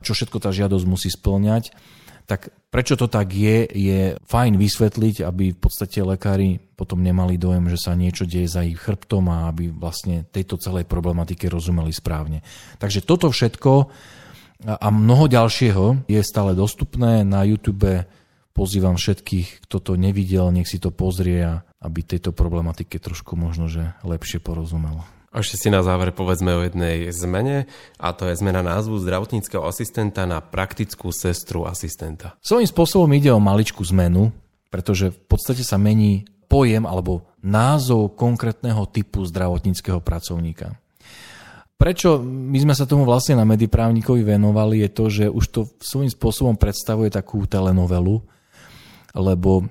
čo 0.05 0.13
všetko 0.13 0.39
tá 0.45 0.53
žiadosť 0.53 0.85
musí 0.85 1.09
splňať 1.09 1.73
tak 2.27 2.55
prečo 2.73 2.97
to 2.97 3.11
tak 3.11 3.35
je, 3.35 3.69
je 3.69 4.01
fajn 4.25 4.57
vysvetliť, 4.57 5.27
aby 5.27 5.53
v 5.53 5.59
podstate 5.59 6.01
lekári 6.01 6.63
potom 6.75 7.05
nemali 7.05 7.37
dojem, 7.37 7.69
že 7.69 7.79
sa 7.79 7.93
niečo 7.99 8.25
deje 8.25 8.49
za 8.49 8.65
ich 8.65 8.81
chrbtom 8.81 9.29
a 9.29 9.53
aby 9.53 9.69
vlastne 9.69 10.25
tejto 10.31 10.57
celej 10.57 10.89
problematike 10.89 11.51
rozumeli 11.51 11.93
správne. 11.93 12.41
Takže 12.81 13.05
toto 13.05 13.29
všetko 13.29 13.73
a 14.63 14.87
mnoho 14.95 15.27
ďalšieho 15.27 16.07
je 16.07 16.21
stále 16.23 16.55
dostupné 16.55 17.27
na 17.27 17.43
YouTube. 17.43 18.07
Pozývam 18.53 19.01
všetkých, 19.01 19.67
kto 19.67 19.77
to 19.81 19.93
nevidel, 19.99 20.53
nech 20.55 20.69
si 20.69 20.79
to 20.79 20.93
pozrie, 20.93 21.65
aby 21.83 22.01
tejto 22.05 22.31
problematike 22.31 23.01
trošku 23.01 23.35
možno 23.35 23.67
že 23.67 23.97
lepšie 24.07 24.39
porozumel. 24.39 25.03
A 25.33 25.41
ešte 25.41 25.57
si 25.57 25.69
na 25.73 25.81
záver 25.81 26.13
povedzme 26.13 26.53
o 26.53 26.61
jednej 26.61 27.09
zmene 27.09 27.65
a 27.97 28.13
to 28.13 28.29
je 28.29 28.37
zmena 28.37 28.61
názvu 28.61 29.01
zdravotníckého 29.01 29.65
asistenta 29.65 30.29
na 30.29 30.45
praktickú 30.45 31.09
sestru 31.09 31.65
asistenta. 31.65 32.37
Svojím 32.45 32.69
spôsobom 32.69 33.09
ide 33.17 33.33
o 33.33 33.41
maličkú 33.41 33.81
zmenu, 33.97 34.29
pretože 34.69 35.09
v 35.09 35.21
podstate 35.33 35.65
sa 35.65 35.81
mení 35.81 36.29
pojem 36.53 36.85
alebo 36.85 37.33
názov 37.41 38.13
konkrétneho 38.13 38.85
typu 38.93 39.25
zdravotníckého 39.25 40.05
pracovníka. 40.05 40.77
Prečo 41.81 42.21
my 42.23 42.59
sme 42.63 42.75
sa 42.77 42.85
tomu 42.85 43.09
vlastne 43.09 43.41
na 43.41 43.49
mediprávnikovi 43.49 44.23
venovali 44.23 44.85
je 44.87 44.89
to, 44.93 45.05
že 45.09 45.25
už 45.33 45.45
to 45.49 45.61
svojím 45.81 46.13
spôsobom 46.13 46.55
predstavuje 46.61 47.09
takú 47.09 47.43
telenovelu, 47.49 48.21
lebo 49.17 49.67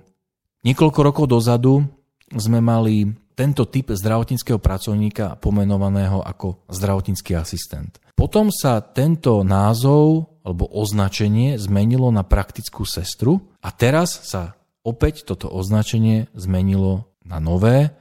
niekoľko 0.66 1.00
rokov 1.06 1.26
dozadu 1.30 1.86
sme 2.34 2.60
mali 2.60 3.14
tento 3.34 3.68
typ 3.68 3.92
zdravotníckého 3.96 4.60
pracovníka 4.60 5.40
pomenovaného 5.40 6.22
ako 6.22 6.64
zdravotnícky 6.70 7.36
asistent. 7.36 7.98
Potom 8.14 8.54
sa 8.54 8.84
tento 8.86 9.42
názov 9.42 10.30
alebo 10.46 10.70
označenie 10.70 11.58
zmenilo 11.58 12.10
na 12.14 12.22
praktickú 12.22 12.86
sestru 12.86 13.42
a 13.62 13.70
teraz 13.74 14.26
sa 14.30 14.58
opäť 14.82 15.26
toto 15.26 15.50
označenie 15.50 16.30
zmenilo 16.34 17.10
na 17.26 17.38
nové 17.38 17.94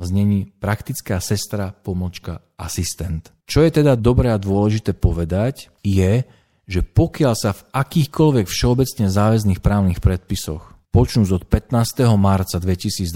v 0.00 0.02
znení 0.08 0.40
praktická 0.48 1.20
sestra 1.20 1.76
pomočka 1.76 2.40
asistent. 2.56 3.34
Čo 3.44 3.66
je 3.66 3.82
teda 3.82 3.98
dobré 4.00 4.32
a 4.32 4.40
dôležité 4.40 4.96
povedať 4.96 5.68
je, 5.84 6.24
že 6.70 6.80
pokiaľ 6.86 7.34
sa 7.34 7.50
v 7.52 7.66
akýchkoľvek 7.74 8.46
všeobecne 8.46 9.06
záväzných 9.10 9.60
právnych 9.60 9.98
predpisoch 9.98 10.79
počnúc 10.90 11.30
od 11.30 11.46
15. 11.46 12.06
marca 12.18 12.58
2022 12.58 13.06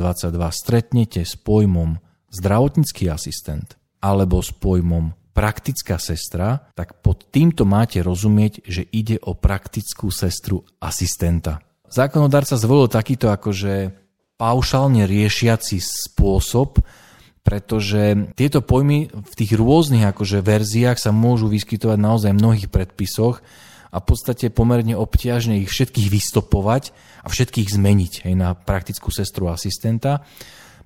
stretnete 0.55 1.27
s 1.27 1.35
pojmom 1.35 1.99
zdravotnícky 2.31 3.11
asistent 3.11 3.75
alebo 3.99 4.39
s 4.39 4.55
pojmom 4.55 5.15
praktická 5.35 5.99
sestra, 5.99 6.71
tak 6.79 7.03
pod 7.03 7.27
týmto 7.35 7.67
máte 7.67 7.99
rozumieť, 7.99 8.63
že 8.63 8.87
ide 8.87 9.19
o 9.19 9.35
praktickú 9.35 10.15
sestru 10.15 10.63
asistenta. 10.79 11.59
Zákonodárca 11.91 12.55
zvolil 12.55 12.87
takýto 12.87 13.35
akože 13.35 13.91
paušálne 14.39 15.07
riešiaci 15.11 15.83
spôsob, 15.83 16.79
pretože 17.43 18.31
tieto 18.39 18.63
pojmy 18.63 19.11
v 19.11 19.35
tých 19.35 19.53
rôznych 19.59 20.07
akože 20.15 20.41
verziách 20.41 20.97
sa 20.97 21.11
môžu 21.11 21.51
vyskytovať 21.51 21.99
naozaj 21.99 22.31
v 22.33 22.41
mnohých 22.41 22.69
predpisoch 22.71 23.43
a 23.95 24.03
v 24.03 24.07
podstate 24.11 24.51
pomerne 24.51 24.99
obťažne 24.99 25.63
ich 25.63 25.71
všetkých 25.71 26.11
vystopovať 26.11 26.91
a 27.23 27.31
všetkých 27.31 27.71
zmeniť 27.71 28.13
hej, 28.27 28.35
na 28.35 28.59
praktickú 28.59 29.15
sestru 29.15 29.47
asistenta. 29.55 30.27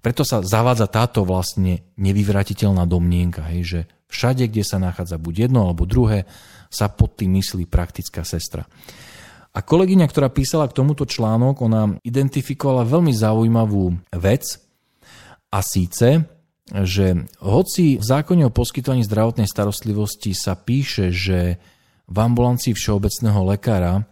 Preto 0.04 0.28
sa 0.28 0.44
zavádza 0.44 0.92
táto 0.92 1.24
vlastne 1.24 1.88
nevyvratiteľná 1.96 2.84
domnienka, 2.84 3.48
hej, 3.48 3.62
že 3.64 3.80
všade, 4.12 4.52
kde 4.52 4.60
sa 4.60 4.76
nachádza 4.76 5.16
buď 5.16 5.48
jedno 5.48 5.64
alebo 5.64 5.88
druhé, 5.88 6.28
sa 6.68 6.92
pod 6.92 7.16
tým 7.16 7.40
myslí 7.40 7.64
praktická 7.64 8.28
sestra. 8.28 8.68
A 9.56 9.64
kolegyňa, 9.64 10.04
ktorá 10.04 10.28
písala 10.28 10.68
k 10.68 10.76
tomuto 10.76 11.08
článok, 11.08 11.64
ona 11.64 11.96
identifikovala 12.04 12.84
veľmi 12.84 13.10
zaujímavú 13.16 13.96
vec 14.20 14.60
a 15.48 15.64
síce, 15.64 16.28
že 16.68 17.24
hoci 17.40 17.96
v 17.96 18.04
zákone 18.04 18.44
o 18.44 18.52
poskytovaní 18.52 19.00
zdravotnej 19.08 19.48
starostlivosti 19.48 20.36
sa 20.36 20.52
píše, 20.52 21.08
že 21.08 21.56
v 22.08 22.16
ambulancii 22.16 22.72
všeobecného 22.72 23.40
lekára 23.44 24.08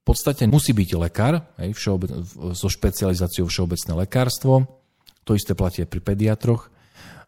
v 0.00 0.04
podstate 0.04 0.48
musí 0.48 0.72
byť 0.72 0.90
lekár 0.96 1.44
hej, 1.60 1.76
všeobec, 1.76 2.10
so 2.56 2.68
špecializáciou 2.72 3.48
všeobecné 3.48 3.92
lekárstvo. 4.00 4.80
To 5.28 5.36
isté 5.36 5.52
platí 5.52 5.84
aj 5.84 5.92
pri 5.92 6.00
pediatroch. 6.00 6.72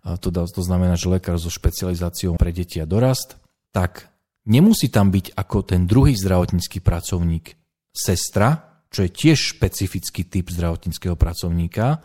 To, 0.03 0.29
to 0.33 0.63
znamená, 0.65 0.97
že 0.97 1.13
lekár 1.13 1.37
so 1.37 1.53
špecializáciou 1.53 2.35
pre 2.41 2.51
deti 2.51 2.81
a 2.81 2.89
dorast. 2.89 3.37
Tak 3.77 4.09
nemusí 4.49 4.89
tam 4.89 5.13
byť 5.13 5.37
ako 5.37 5.59
ten 5.63 5.85
druhý 5.85 6.17
zdravotnícky 6.17 6.81
pracovník 6.81 7.55
sestra, 7.93 8.83
čo 8.89 9.05
je 9.05 9.11
tiež 9.13 9.57
špecifický 9.57 10.27
typ 10.27 10.49
zdravotníckého 10.49 11.15
pracovníka, 11.15 12.01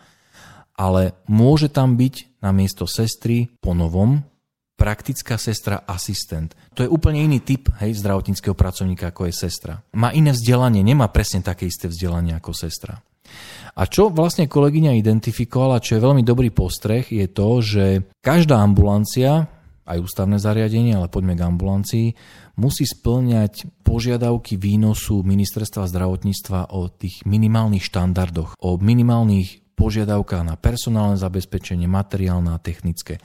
ale 0.78 1.18
môže 1.26 1.72
tam 1.72 1.98
byť 1.98 2.44
na 2.44 2.54
miesto 2.54 2.86
sestry 2.86 3.50
po 3.58 3.74
novom 3.74 4.22
praktická 4.78 5.42
sestra 5.42 5.82
asistent. 5.90 6.54
To 6.78 6.86
je 6.86 6.90
úplne 6.90 7.26
iný 7.26 7.42
typ 7.42 7.74
hej, 7.82 7.98
zdravotníckého 7.98 8.54
pracovníka 8.54 9.10
ako 9.10 9.26
je 9.28 9.34
sestra. 9.34 9.82
Má 9.98 10.14
iné 10.14 10.32
vzdelanie, 10.32 10.86
nemá 10.86 11.10
presne 11.10 11.42
také 11.42 11.66
isté 11.66 11.90
vzdelanie 11.90 12.38
ako 12.38 12.54
sestra. 12.54 13.02
A 13.78 13.84
čo 13.90 14.14
vlastne 14.14 14.48
kolegyňa 14.48 14.98
identifikovala, 14.98 15.84
čo 15.84 15.98
je 15.98 16.06
veľmi 16.06 16.24
dobrý 16.24 16.54
postreh, 16.54 17.04
je 17.10 17.28
to, 17.28 17.60
že 17.60 17.86
každá 18.24 18.62
ambulancia, 18.62 19.50
aj 19.88 19.98
ústavné 20.04 20.38
zariadenie, 20.38 20.94
ale 20.98 21.12
poďme 21.12 21.38
k 21.38 21.46
ambulancii, 21.46 22.08
musí 22.60 22.84
splňať 22.84 23.84
požiadavky 23.86 24.58
výnosu 24.58 25.22
ministerstva 25.22 25.88
zdravotníctva 25.88 26.74
o 26.74 26.90
tých 26.90 27.24
minimálnych 27.24 27.86
štandardoch, 27.86 28.58
o 28.60 28.82
minimálnych 28.82 29.78
požiadavkách 29.78 30.44
na 30.44 30.56
personálne 30.58 31.16
zabezpečenie, 31.22 31.86
materiálne 31.86 32.52
a 32.52 32.60
technické. 32.60 33.22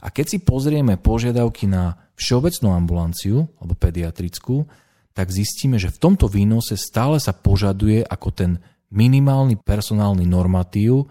A 0.00 0.08
keď 0.08 0.26
si 0.26 0.38
pozrieme 0.40 0.96
požiadavky 0.96 1.68
na 1.68 1.96
všeobecnú 2.16 2.72
ambulanciu 2.72 3.48
alebo 3.60 3.76
pediatrickú, 3.76 4.64
tak 5.12 5.28
zistíme, 5.28 5.76
že 5.76 5.92
v 5.92 6.00
tomto 6.00 6.30
výnose 6.30 6.80
stále 6.80 7.20
sa 7.20 7.36
požaduje 7.36 8.00
ako 8.04 8.28
ten 8.32 8.52
minimálny 8.90 9.60
personálny 9.60 10.24
normatív, 10.24 11.06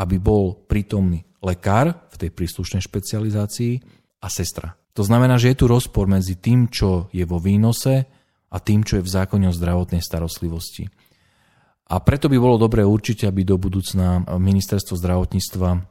aby 0.00 0.16
bol 0.16 0.56
prítomný 0.66 1.24
lekár 1.44 2.08
v 2.12 2.16
tej 2.16 2.30
príslušnej 2.32 2.82
špecializácii 2.84 3.72
a 4.20 4.26
sestra. 4.28 4.76
To 4.96 5.02
znamená, 5.06 5.38
že 5.38 5.52
je 5.54 5.60
tu 5.60 5.66
rozpor 5.70 6.10
medzi 6.10 6.36
tým, 6.36 6.68
čo 6.68 7.08
je 7.14 7.24
vo 7.24 7.38
výnose 7.38 8.04
a 8.50 8.56
tým, 8.58 8.82
čo 8.82 8.98
je 9.00 9.06
v 9.06 9.12
zákone 9.12 9.46
o 9.48 9.54
zdravotnej 9.54 10.02
starostlivosti. 10.02 10.90
A 11.90 11.98
preto 12.02 12.30
by 12.30 12.38
bolo 12.38 12.54
dobré 12.58 12.86
určite, 12.86 13.26
aby 13.26 13.42
do 13.42 13.58
budúcna 13.58 14.22
ministerstvo 14.26 14.94
zdravotníctva 14.94 15.89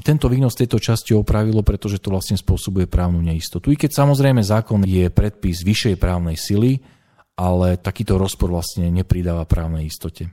tento 0.00 0.24
výnos 0.32 0.56
tejto 0.56 0.80
časti 0.80 1.12
opravilo, 1.12 1.60
pretože 1.60 2.00
to 2.00 2.08
vlastne 2.08 2.40
spôsobuje 2.40 2.88
právnu 2.88 3.20
neistotu. 3.20 3.68
I 3.68 3.76
keď 3.76 3.92
samozrejme 3.92 4.40
zákon 4.40 4.80
je 4.88 5.12
predpis 5.12 5.60
vyššej 5.60 6.00
právnej 6.00 6.40
sily, 6.40 6.80
ale 7.36 7.76
takýto 7.76 8.16
rozpor 8.16 8.48
vlastne 8.48 8.88
nepridáva 8.88 9.44
právnej 9.44 9.92
istote. 9.92 10.32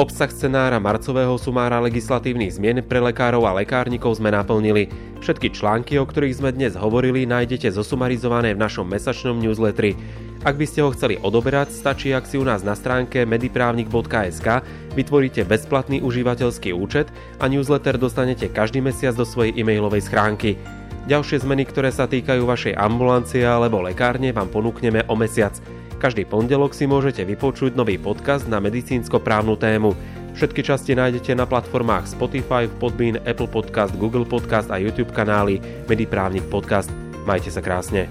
Obsah 0.00 0.32
scenára 0.32 0.80
marcového 0.80 1.36
sumára 1.36 1.76
legislatívnych 1.76 2.56
zmien 2.56 2.80
pre 2.80 3.04
lekárov 3.04 3.44
a 3.44 3.52
lekárnikov 3.60 4.16
sme 4.16 4.32
naplnili. 4.32 4.88
Všetky 5.20 5.52
články, 5.52 6.00
o 6.00 6.08
ktorých 6.08 6.40
sme 6.40 6.56
dnes 6.56 6.72
hovorili, 6.72 7.28
nájdete 7.28 7.68
zosumarizované 7.68 8.56
v 8.56 8.64
našom 8.64 8.88
mesačnom 8.88 9.36
newsletteri. 9.36 10.00
Ak 10.40 10.56
by 10.56 10.64
ste 10.64 10.80
ho 10.80 10.96
chceli 10.96 11.20
odoberať, 11.20 11.76
stačí, 11.76 12.16
ak 12.16 12.24
si 12.24 12.40
u 12.40 12.48
nás 12.48 12.64
na 12.64 12.72
stránke 12.72 13.28
mediprávnik.sk 13.28 14.64
vytvoríte 14.96 15.44
bezplatný 15.44 16.00
užívateľský 16.00 16.72
účet 16.72 17.12
a 17.36 17.44
newsletter 17.44 18.00
dostanete 18.00 18.48
každý 18.48 18.80
mesiac 18.80 19.12
do 19.12 19.28
svojej 19.28 19.52
e-mailovej 19.52 20.08
schránky. 20.08 20.56
Ďalšie 21.12 21.44
zmeny, 21.44 21.68
ktoré 21.68 21.92
sa 21.92 22.08
týkajú 22.08 22.48
vašej 22.48 22.72
ambulancie 22.72 23.44
alebo 23.44 23.84
lekárne, 23.84 24.32
vám 24.32 24.48
ponúkneme 24.48 25.04
o 25.12 25.14
mesiac. 25.20 25.52
Každý 26.00 26.24
pondelok 26.24 26.72
si 26.72 26.88
môžete 26.88 27.20
vypočuť 27.28 27.76
nový 27.76 28.00
podcast 28.00 28.48
na 28.48 28.56
medicínsko-právnu 28.56 29.60
tému. 29.60 29.92
Všetky 30.32 30.64
časti 30.64 30.96
nájdete 30.96 31.36
na 31.36 31.44
platformách 31.44 32.16
Spotify, 32.16 32.64
Podbean, 32.80 33.20
Apple 33.28 33.52
Podcast, 33.52 33.92
Google 34.00 34.24
Podcast 34.24 34.72
a 34.72 34.80
YouTube 34.80 35.12
kanály 35.12 35.60
Mediprávnik 35.92 36.48
Podcast. 36.48 36.88
Majte 37.28 37.52
sa 37.52 37.60
krásne. 37.60 38.08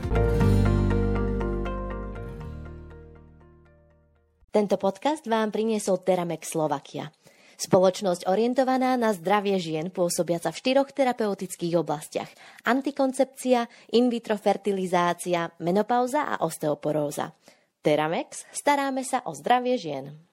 Tento 4.54 4.78
podcast 4.78 5.26
vám 5.26 5.50
priniesol 5.50 6.06
Teramex 6.06 6.46
Slovakia. 6.46 7.10
Spoločnosť 7.58 8.30
orientovaná 8.30 9.02
na 9.02 9.18
zdravie 9.18 9.58
žien 9.58 9.90
pôsobiaca 9.90 10.54
v 10.54 10.60
štyroch 10.62 10.94
terapeutických 10.94 11.74
oblastiach. 11.82 12.30
Antikoncepcia, 12.70 13.66
in 13.98 14.14
vitro 14.14 14.38
fertilizácia, 14.38 15.50
menopauza 15.66 16.30
a 16.30 16.46
osteoporóza. 16.46 17.34
Teramex, 17.80 18.44
staráme 18.52 19.08
sa 19.08 19.24
o 19.24 19.32
zdravie 19.32 19.80
žien. 19.80 20.29